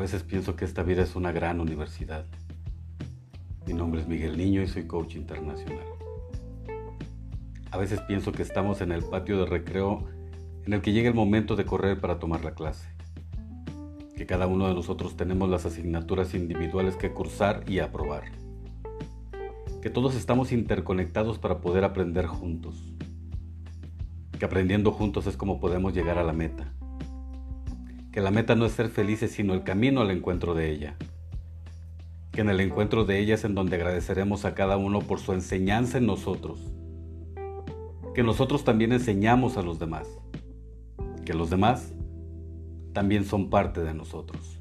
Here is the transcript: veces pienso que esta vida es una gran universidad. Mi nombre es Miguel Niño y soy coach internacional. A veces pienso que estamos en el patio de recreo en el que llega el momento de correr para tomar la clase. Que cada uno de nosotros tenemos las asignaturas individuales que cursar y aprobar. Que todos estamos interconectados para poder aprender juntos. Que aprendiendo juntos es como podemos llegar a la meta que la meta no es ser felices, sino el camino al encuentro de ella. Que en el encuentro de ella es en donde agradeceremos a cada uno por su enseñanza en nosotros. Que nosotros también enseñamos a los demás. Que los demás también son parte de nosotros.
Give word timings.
veces 0.00 0.22
pienso 0.22 0.56
que 0.56 0.64
esta 0.64 0.82
vida 0.82 1.02
es 1.02 1.14
una 1.14 1.30
gran 1.30 1.60
universidad. 1.60 2.24
Mi 3.66 3.74
nombre 3.74 4.00
es 4.00 4.08
Miguel 4.08 4.38
Niño 4.38 4.62
y 4.62 4.66
soy 4.66 4.86
coach 4.86 5.14
internacional. 5.14 5.84
A 7.70 7.76
veces 7.76 8.00
pienso 8.00 8.32
que 8.32 8.42
estamos 8.42 8.80
en 8.80 8.92
el 8.92 9.04
patio 9.04 9.38
de 9.38 9.46
recreo 9.46 10.08
en 10.64 10.72
el 10.72 10.80
que 10.80 10.92
llega 10.92 11.08
el 11.08 11.14
momento 11.14 11.54
de 11.54 11.66
correr 11.66 12.00
para 12.00 12.18
tomar 12.18 12.42
la 12.44 12.54
clase. 12.54 12.88
Que 14.16 14.24
cada 14.24 14.46
uno 14.46 14.68
de 14.68 14.74
nosotros 14.74 15.18
tenemos 15.18 15.50
las 15.50 15.66
asignaturas 15.66 16.32
individuales 16.32 16.96
que 16.96 17.12
cursar 17.12 17.64
y 17.68 17.80
aprobar. 17.80 18.24
Que 19.82 19.90
todos 19.90 20.16
estamos 20.16 20.50
interconectados 20.50 21.38
para 21.38 21.60
poder 21.60 21.84
aprender 21.84 22.26
juntos. 22.26 22.94
Que 24.38 24.46
aprendiendo 24.46 24.92
juntos 24.92 25.26
es 25.26 25.36
como 25.36 25.60
podemos 25.60 25.92
llegar 25.92 26.16
a 26.16 26.24
la 26.24 26.32
meta 26.32 26.72
que 28.12 28.20
la 28.20 28.30
meta 28.30 28.54
no 28.56 28.66
es 28.66 28.72
ser 28.72 28.88
felices, 28.88 29.30
sino 29.30 29.54
el 29.54 29.62
camino 29.62 30.00
al 30.00 30.10
encuentro 30.10 30.54
de 30.54 30.70
ella. 30.70 30.96
Que 32.32 32.40
en 32.40 32.50
el 32.50 32.60
encuentro 32.60 33.04
de 33.04 33.18
ella 33.18 33.34
es 33.34 33.44
en 33.44 33.54
donde 33.54 33.76
agradeceremos 33.76 34.44
a 34.44 34.54
cada 34.54 34.76
uno 34.76 35.00
por 35.00 35.20
su 35.20 35.32
enseñanza 35.32 35.98
en 35.98 36.06
nosotros. 36.06 36.60
Que 38.14 38.22
nosotros 38.22 38.64
también 38.64 38.92
enseñamos 38.92 39.56
a 39.56 39.62
los 39.62 39.78
demás. 39.78 40.08
Que 41.24 41.34
los 41.34 41.50
demás 41.50 41.92
también 42.92 43.24
son 43.24 43.50
parte 43.50 43.82
de 43.82 43.94
nosotros. 43.94 44.59